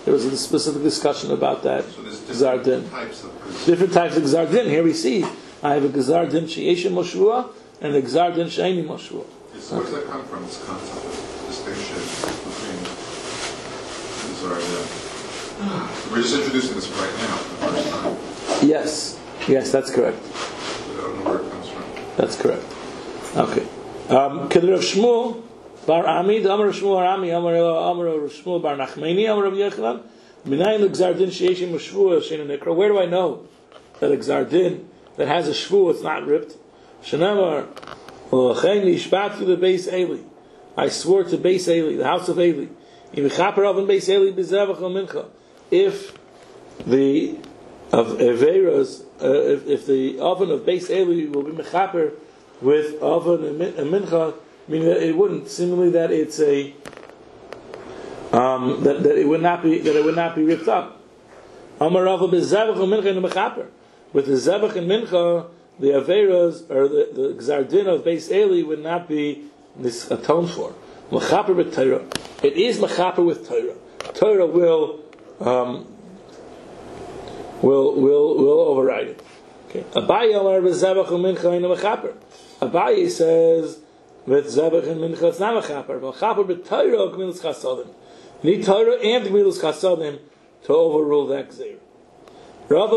[0.05, 1.85] There was a specific discussion about that.
[1.85, 3.65] So there's Gzardin different types of Gazardin.
[3.65, 4.65] different types of gzardin.
[4.65, 5.23] Here we see
[5.63, 7.49] I have a gzardin she'eshin moshua
[7.81, 9.25] and a gzardin she'eni moshua.
[9.63, 11.95] So where does that come from, this concept of distinction
[12.43, 12.83] between
[14.27, 16.11] Gazardin?
[16.11, 17.89] We're just introducing this right now, for the first
[18.59, 18.67] time.
[18.67, 20.21] Yes, yes, that's correct.
[20.89, 21.83] We don't know where it comes from.
[22.17, 22.65] That's correct.
[23.37, 23.61] Okay.
[24.09, 25.41] Um, Kedr of Shmuel
[25.87, 30.03] bar Ami, the Amar Shmuel bar Ami, Amar Amar Shmuel bar Nachmeni, Amar of Yechanan.
[30.45, 32.75] Minayin the gzardin she'eshin moshua she'en nekra.
[32.75, 33.47] Where do I know
[34.01, 34.83] that a gzardin
[35.15, 36.57] that has a shvu it's not ripped?
[37.01, 37.67] Shenamar
[40.75, 42.65] I swore to base Eli, the house of Eli.
[43.15, 43.37] If
[46.87, 47.37] the
[47.91, 52.13] of Averas, uh, if, if the oven of base Eli will be mechaper
[52.59, 54.33] with oven and min- and mincha,
[54.67, 55.47] meaning that it wouldn't.
[55.47, 56.73] Similarly, that it's a
[58.31, 60.99] um, that, that it would not be that it would not be ripped up.
[61.79, 63.67] Amar Rava mincha and mechaper.
[64.11, 65.45] With the zevach and mincha,
[65.79, 70.73] the averas or the, the gzardin of base Eli would not be this atoned for.
[71.09, 72.03] Mechaper with Torah.
[72.41, 73.75] It is mechaper with Torah.
[74.13, 74.99] Torah will
[75.39, 75.87] um,
[77.61, 79.23] will will will override it.
[79.69, 79.81] Okay.
[79.91, 82.15] Abaye Amar b'zevach and mincha and mechaper.
[82.61, 83.79] Abaye says
[84.25, 85.99] with zevach and mincha it's not mechaper.
[85.99, 87.93] Mechaper with Torah gmilas chasadim.
[88.43, 90.19] Need Torah and gmilas chasadim
[90.63, 91.77] to overrule that gzeir.
[92.69, 92.95] Now,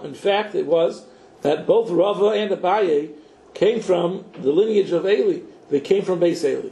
[0.00, 1.04] in fact, it was
[1.42, 3.10] that both Rava and Abaye
[3.54, 5.40] came from the lineage of Eli.
[5.70, 6.70] They came from base Eli.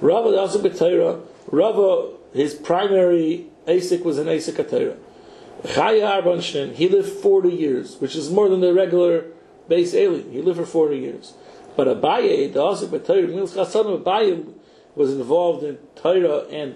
[0.00, 1.22] Rava also.
[1.50, 4.96] Rava, his primary Asik was an Asik Torah.
[5.62, 9.26] Chaya he lived 40 years, which is more than the regular
[9.68, 10.22] base Eli.
[10.30, 11.34] He lived for 40 years.
[11.76, 14.52] But Abaye, the Asik b'Torah, Mils Chasadim Abaye
[14.94, 16.74] was involved in Torah and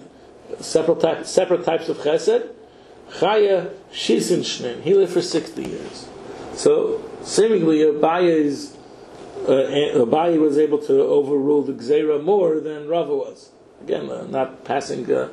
[0.61, 2.48] separate, type, separate types of Chesed.
[3.12, 6.08] Chaya Shisin Shnen, he lived for 60 years.
[6.54, 8.76] So, seemingly, Abaye's
[9.44, 13.50] uh, Abaye was able to overrule the Gzeira more than Rava was.
[13.82, 15.28] Again, uh, not passing uh,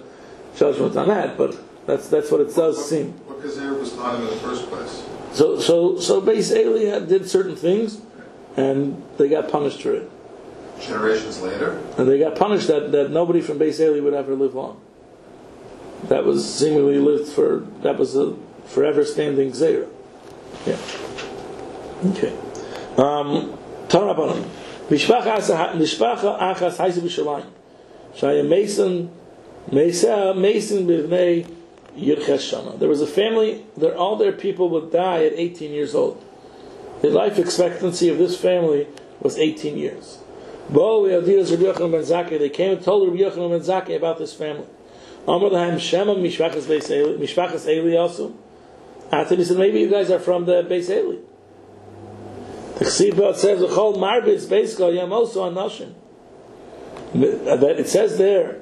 [0.55, 3.13] judgment on that, but that's that's what it does seem.
[3.27, 5.07] What Gezer was not in the first place?
[5.33, 8.01] So so so Eli did certain things,
[8.57, 10.11] and they got punished for it.
[10.81, 11.79] Generations later?
[11.97, 14.81] And they got punished that, that nobody from base Eli would ever live long.
[16.05, 18.35] That was seemingly lived for that was a
[18.65, 19.87] forever standing Gzeira.
[20.65, 20.77] Yeah.
[22.11, 22.37] Okay.
[22.97, 24.47] Um, Tarabanan.
[24.89, 27.45] Mishpacha achas haisu b'shalayim.
[28.15, 29.09] Shaya Mason,
[29.71, 31.47] Mesa, Mason b'vnei
[31.97, 32.77] Yirches Shana.
[32.79, 36.23] There was a family, there, all their people would die at 18 years old.
[37.01, 38.87] The life expectancy of this family
[39.21, 40.19] was 18 years.
[40.69, 44.17] Bo Yadidas Rabbi Yochanan ben Zakkai, they came and told Rabbi Yochanan ben Zakkai about
[44.17, 44.67] this family.
[45.27, 48.33] Amr lahem Shema Mishpachas Beis Eli, also.
[49.11, 51.17] After he said, maybe you guys are from the Beis Eli.
[52.79, 55.93] The Chsiba says, the whole Marbis basically Yam also on Nashim.
[57.13, 58.61] That it says there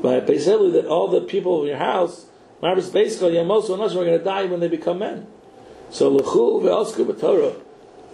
[0.00, 2.26] by Beis Eli that all the people in your house,
[2.62, 5.26] Marbis basically Yam also on Nashim are going to die when they become men.
[5.90, 7.60] So Lechu ve'osku b'Torah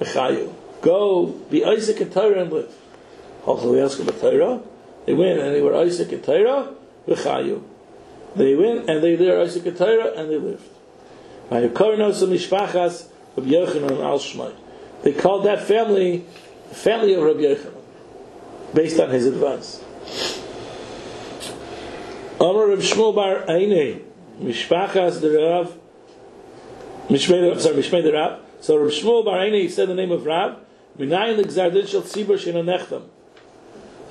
[0.00, 0.52] v'chayu.
[0.80, 2.74] Go be Isaac and Torah and live.
[3.46, 4.62] Also ve'osku b'Torah.
[5.06, 6.72] They win and they were Isaac and Torah
[7.06, 7.62] v'chayu.
[8.36, 10.62] They win and they were Isaac Torah and they lived.
[11.50, 11.68] They
[15.12, 16.24] called that family
[16.68, 17.74] the family of Rabbi Yochanan,
[18.72, 19.82] based on his advice.
[22.40, 24.02] Amar Reb Shmuel Bar Einei,
[24.40, 25.78] Mishpachas the Rav,
[27.08, 28.40] Mishmei, sorry, Mishmei the Rav.
[28.60, 30.58] So Reb Shmuel Bar Einei said the name of Rav,
[30.98, 33.04] Minayin the Gzardin Shel Tzibur Shena Nechtam.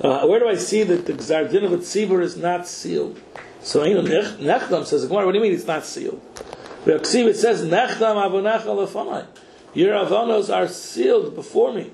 [0.00, 3.20] Uh, where do I see that the Gzardin of a Tzibur is not sealed?
[3.64, 6.20] So Eino Nechtam says, what do you mean it's not sealed?
[6.84, 9.26] It says, Nechtam Avonach Alefanai.
[9.72, 11.90] Your avonos are sealed before me.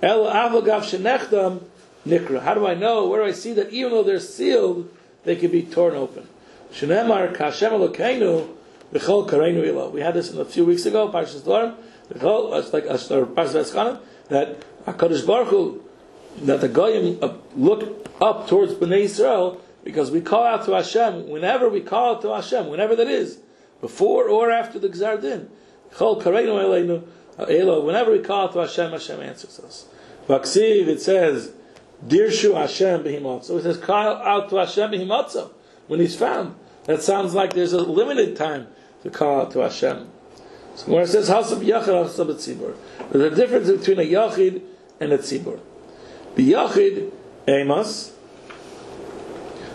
[0.00, 1.64] El avogav shenechdam
[2.06, 2.40] nikra.
[2.40, 3.08] How do I know?
[3.08, 4.88] Where do I see that even though they're sealed,
[5.24, 6.28] they can be torn open?
[6.72, 8.48] Shenemar kashem elokeinu
[8.94, 9.90] v'chol kareinu ilo.
[9.90, 11.74] We had this a few weeks ago, Parshas Dvarim.
[12.14, 15.82] V'chol, it's like uh, or Parshas Veskanim, that Hakadosh Baruch Hu,
[16.42, 21.28] that the goyim uh, look up towards Bnei Israel because we call out to Hashem
[21.28, 23.38] whenever we call out to Hashem, whenever that is,
[23.80, 25.48] before or after the Gzar Din.
[25.94, 27.06] Chol kareinu eleinu
[27.48, 27.84] elo.
[27.84, 29.86] Whenever we call out to Hashem, Hashem answers us.
[30.28, 31.52] Vaksiv it says
[32.06, 33.44] Dirshu Hashem behimot.
[33.44, 35.50] So it says call out to Hashem behimotza
[35.86, 36.54] when he's found.
[36.84, 38.68] That sounds like there's a limited time
[39.02, 40.08] to call out to Hashem.
[40.76, 42.76] So when it says of Yachid, of Tzibur,
[43.10, 44.62] there's a difference between a Yachid
[44.98, 45.60] and a Tzibur.
[46.36, 47.12] The Yachid
[47.48, 48.12] Amos.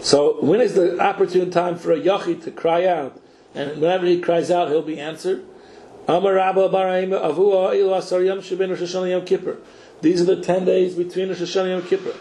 [0.05, 3.19] So when is the opportune time for a Yachid to cry out?
[3.55, 5.43] And whenever he cries out, he'll be answered.
[6.05, 6.21] These
[10.21, 12.13] are the ten days between Rosh Hashanah and Yom Kippur.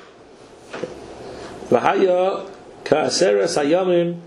[1.69, 2.51] V'haya
[2.85, 4.21] Ka'aseres Hayamim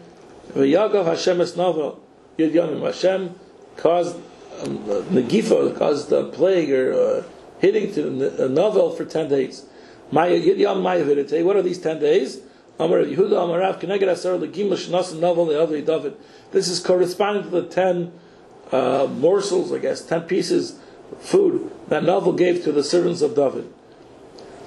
[0.54, 2.00] V'yagav Hashem Es Novel
[2.38, 3.34] Yud Yomim Hashem
[3.76, 4.18] caused
[4.62, 4.78] um,
[5.10, 7.24] Negifa, caused plague or uh,
[7.58, 9.66] hitting to a novel for ten days.
[10.12, 12.42] What are these ten days?
[12.80, 13.80] Amar Yehuda Amar Rav
[15.86, 16.18] David.
[16.52, 18.12] This is corresponding to the ten
[18.72, 20.80] uh, morsels, I guess, ten pieces
[21.12, 23.74] of food that Novel gave to the servants of David.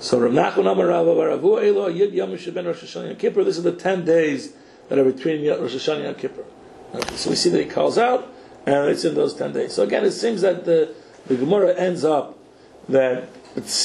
[0.01, 3.44] So Rav Nachman Amar Rav Yid Yom Rosh Hashanah and Kippur.
[3.44, 4.55] This is the ten days
[4.88, 6.44] that are between Rosh Hashanah and Kippur.
[6.94, 8.27] Okay, so we see that he calls out,
[8.66, 9.73] and it's in those ten days.
[9.73, 10.92] So again, it seems that the,
[11.27, 12.37] the Gemara ends up
[12.88, 13.29] that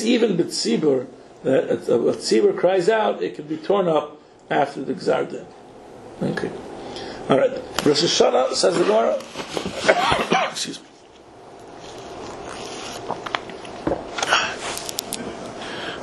[0.01, 1.05] even B'tzibur,
[1.43, 4.14] that a Tzibur cries out, it can be torn up
[4.49, 5.45] after the Gzar Din.
[6.21, 6.51] Okay.
[7.29, 7.51] All right.
[7.85, 9.19] Rosh Hashanah says the Gemara.
[10.51, 10.87] Excuse me.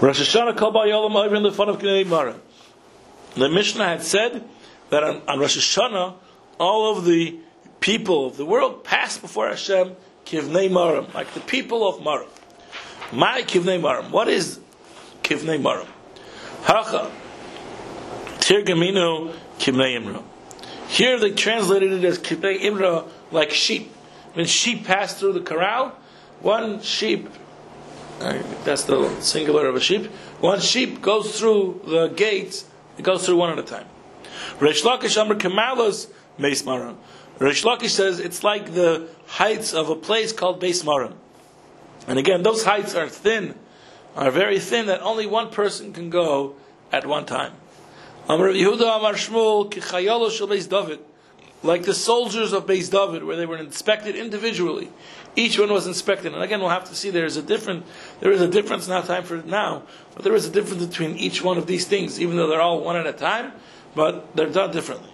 [0.01, 2.35] Rosh Hashanah called by Yolam over in the fun of Kinei Mara.
[3.35, 4.45] The Mishnah had said
[4.91, 6.15] that on, on Rosh Hashanah,
[6.59, 7.39] all of the
[7.81, 12.29] people of the world pass before Hashem Kivnei Maram, like the people of Maram.
[13.13, 14.11] My Kivnei Maram.
[14.11, 14.59] What is
[15.23, 15.87] Kivnei Maram?
[16.63, 17.11] Hacha.
[18.43, 20.21] Tirgaminu Kivnei Imra.
[20.89, 23.95] Here they translated it as Kivnei Imra, like sheep.
[24.35, 25.93] When sheep pass through the corral,
[26.41, 27.29] one sheep,
[28.19, 30.07] that's the singular of a sheep,
[30.41, 32.65] one sheep goes through the gates,
[32.99, 33.87] it goes through one at a time.
[34.59, 36.97] Reish Lakish Amr Kamalos Beis Maram.
[37.39, 41.15] Reish Lakish says it's like the heights of a place called Beis Maram.
[42.09, 43.55] And again, those heights are thin,
[44.17, 46.57] are very thin, that only one person can go
[46.91, 47.53] at one time.
[48.29, 51.01] Amr Yehuda Amar Shmuel Kichayolo Shel Beis David.
[51.65, 54.91] Like the soldiers of Beis David, where they were inspected individually.
[55.37, 56.35] Each one was inspected.
[56.35, 57.85] And again, we'll have to see there is a different,
[58.21, 59.83] there is a difference, not time for it now,
[60.15, 62.81] but there is a difference between each one of these things, even though they're all
[62.81, 63.53] one at a time,
[63.95, 65.09] but they're done differently.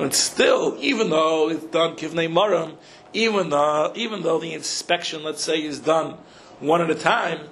[0.00, 2.76] And still, even though it's done kivnei maram,
[3.12, 6.16] even though even though the inspection, let's say, is done
[6.60, 7.48] one at a time,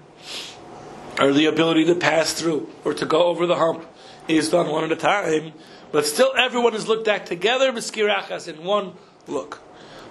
[1.18, 3.86] or the ability to pass through or to go over the hump
[4.28, 5.52] is done one at a time,
[5.92, 8.94] but still everyone is looked at together b'skirachas in one
[9.26, 9.60] look.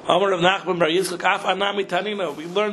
[0.07, 0.37] We learned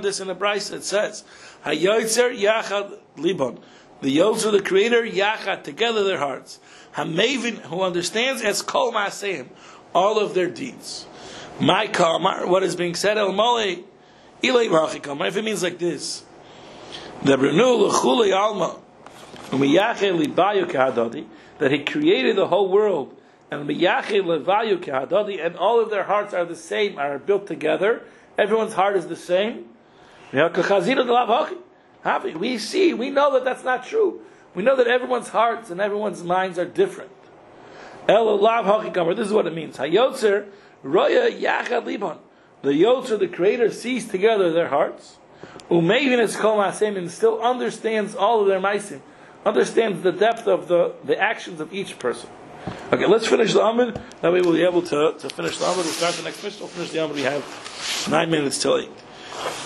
[0.02, 0.74] this in the Brisa.
[0.74, 1.24] It says,
[1.64, 3.58] Hayotzer Yachad Libon.
[4.02, 6.58] The Yotzer, the Creator, Yachad, together their hearts.
[6.94, 9.48] Hamavin, who understands as Kol Maaseim,
[9.94, 11.06] all of their deeds.
[11.58, 13.76] My Kamar, what is being said, El Mole,
[14.42, 15.26] Ilay Machikam.
[15.26, 16.24] If it means like this,
[21.58, 23.16] that He created the whole world,
[23.50, 28.02] and and all of their hearts are the same, are built together.
[28.36, 29.66] Everyone's heart is the same.
[32.34, 34.22] We see, we know that that's not true.
[34.54, 37.10] We know that everyone's hearts and everyone's minds are different.
[38.06, 39.76] This is what it means.
[39.76, 40.46] The Yotzer,
[43.18, 45.18] the Creator, sees together their hearts.
[45.72, 49.00] Umevin is Kol Masim and still understands all of their Maisim.
[49.46, 52.28] Understands the depth of the, the actions of each person.
[52.92, 53.98] Okay, let's finish the Amid.
[54.20, 55.78] That way we'll be able to, to finish the Amid.
[55.78, 56.60] We'll start the next Mishnah.
[56.60, 57.16] We'll finish the Amid.
[57.16, 58.90] We have nine minutes till eight.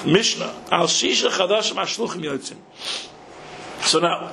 [0.07, 0.55] Mishnah.
[0.71, 2.57] Al Shisha Chadash Mashluchim Yotzim.
[3.85, 4.31] So now,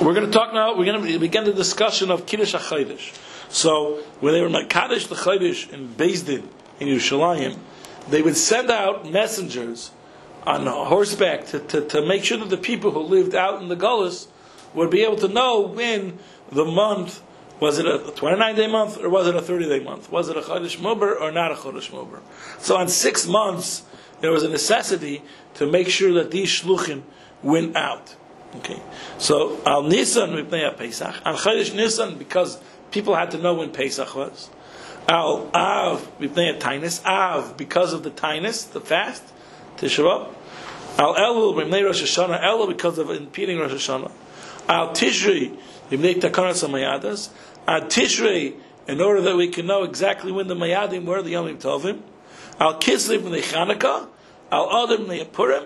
[0.00, 3.16] we're going to talk now, we're going to begin the discussion of Kiddush HaChaydish.
[3.48, 6.48] So, when they were Makadish the Chaydish in Din
[6.80, 7.58] in Yerushalayim,
[8.08, 9.92] they would send out messengers
[10.46, 13.76] on horseback to, to, to make sure that the people who lived out in the
[13.76, 14.26] Gullus
[14.74, 16.18] would be able to know when
[16.50, 17.22] the month
[17.60, 20.10] was it a 29 day month or was it a 30 day month?
[20.10, 22.20] Was it a Chodesh Mubar or not a Chodesh Mubar?
[22.58, 23.82] So on six months,
[24.20, 25.22] there was a necessity
[25.54, 27.02] to make sure that these shluchim
[27.42, 28.16] went out.
[28.56, 28.80] Okay,
[29.18, 32.58] so al Nisan mipnei Pesach, al Chodesh Nisan because
[32.90, 34.48] people had to know when Pesach was.
[35.06, 39.22] Al Av we play mipnei Tainus, Av because of the Tainus, the fast,
[39.80, 40.28] Tishrah.
[40.98, 44.12] Al Elul mipnei Rosh Hashanah, Elul because of impeding Rosh Hashanah.
[44.68, 45.56] Al Tishri
[45.90, 47.30] mipnei Takanas Mayadas.
[47.66, 48.54] Al Tishrei
[48.86, 52.00] in order that we can know exactly when the Mayadim were, the Yom Tovim.
[52.58, 54.08] Al Kislev mipnei Chanukah.
[54.52, 55.64] Al Adar mipnei Purim.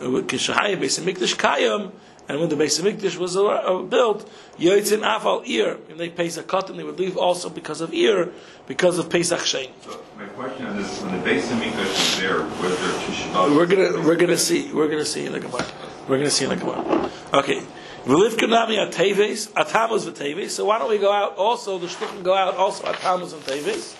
[0.00, 1.92] Kishahayim Beis Hamikdash Kayam.
[2.26, 6.76] And when the Beis Hamikdash was uh, built, Yoitzin Afal Ir, when they Pesach cotton,
[6.78, 8.30] they would leave also because of Ir,
[8.66, 9.70] because of Pesach Shein.
[9.82, 13.56] So my question is, when the Beis Hamikdash was there, was there Tishbav?
[13.56, 15.66] We're gonna we're gonna see we're gonna see in the Gemara.
[16.08, 17.10] We're gonna see in the Gemara.
[17.34, 17.60] Okay.
[18.04, 20.50] V'liv kanami at Teves, at Tammuz v'Teves.
[20.50, 21.78] So why don't we go out also?
[21.78, 23.96] The shluchim go out also at Tammuz and Teves.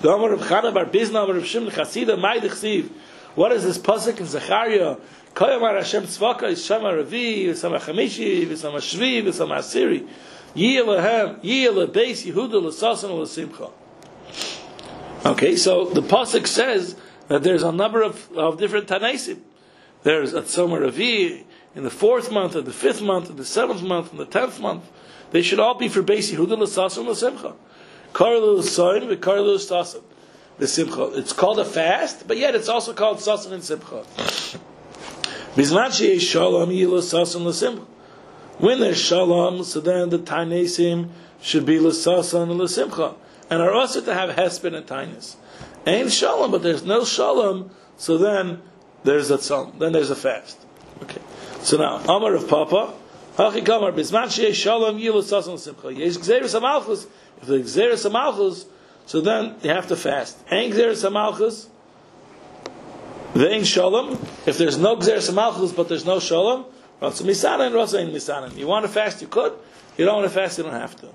[0.00, 2.90] The Amar of Chana bar Bizna Amar of Shimon Chasida Ma'idich
[3.34, 4.96] What is this pasuk in Zechariah?
[5.38, 10.04] Koyamar Hashem Tzvaka is Shama Ravi, Shama Chamishi, Shama Shvi, Shama Asiri.
[10.52, 13.70] Yi Elahem, Yi Yehuda L'Sasan L'Simcha.
[15.24, 16.96] Okay, so the pasuk says
[17.28, 19.38] that there's a number of, of different Tanaisim.
[20.02, 23.84] There's a Tzoma Ravi in the fourth month, in the fifth month, in the seventh
[23.84, 24.90] month, in the tenth month.
[25.30, 27.54] They should all be for Beis Yehuda L'Sasan L'Simcha.
[28.12, 30.02] Karlu L'Sayin, Karlu L'Sasan.
[30.58, 31.12] the simcha.
[31.14, 34.04] It's called a fast, but yet it's also called sasan and simcha.
[35.58, 37.84] Bizman sheyesh shalom yilu sasan l'simcha.
[38.58, 41.08] When there's shalom, so then the tainesim
[41.42, 43.16] should be l'sasan and l'simcha.
[43.50, 45.34] And are also to have hesped and taines.
[45.84, 48.62] Ain't shalom, but there's no shalom, so then
[49.02, 50.64] there's a tzom, then there's a fast.
[51.02, 51.20] Okay.
[51.62, 52.94] So now, Amar of Papa,
[53.34, 55.96] Hachi Kamar, Bisman sheyesh shalom yilu sasan l'simcha.
[55.98, 57.08] Yesh gzeres amalchus,
[57.42, 58.64] if the gzeres amalchus,
[59.06, 60.38] so then you have to fast.
[60.52, 61.66] Ain't gzeres amalchus,
[63.38, 64.18] Vein shalom.
[64.46, 66.64] If there's no gzeres malchus, but there's no shalom,
[67.00, 68.56] ratza misanan, ratza in misanan.
[68.56, 69.52] You want to fast, you could.
[69.96, 71.08] You don't want to fast, you don't have to.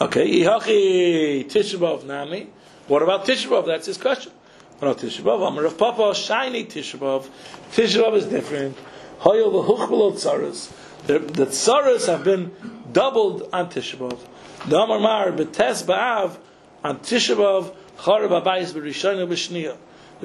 [0.00, 2.50] Okay, ihachi tishabov nami.
[2.86, 3.66] What about tishabov?
[3.66, 4.30] That's his question.
[4.78, 5.48] About tishabov?
[5.48, 7.28] Amar of Papa, shiny tishabov.
[7.72, 8.78] Tishabov is different.
[9.18, 10.72] Hoyel v'huchbel tzaras.
[11.08, 12.52] The tzaras have been
[12.92, 14.20] doubled on tishabov.
[14.68, 16.36] The Amar Mar betes ba'av
[16.84, 19.76] on tishabov charav abayis b'rishayna b'shniyah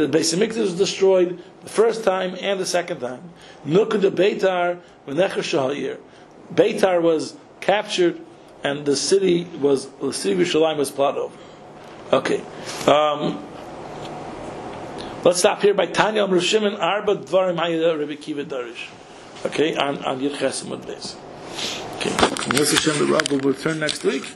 [0.08, 3.22] the Beis Hamikdash was destroyed the first time and the second time.
[3.66, 5.98] Nukud Beitar v'necher.
[6.54, 8.20] Beitar was captured,
[8.64, 11.38] and the city was the city of Yerushalayim was plowed over.
[12.14, 12.42] Okay,
[12.88, 13.46] um,
[15.26, 18.88] let's stop here by Tanya Amr Shimon Arba Dvarim Hayida Rebbe Kiva Darish.
[19.46, 21.18] Okay, on on Yirchesim Beis.
[21.98, 22.10] Okay,
[22.52, 22.80] Mr.
[22.80, 24.34] Shem the Rav will return next week.